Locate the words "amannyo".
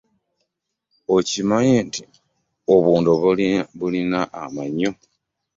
4.43-4.91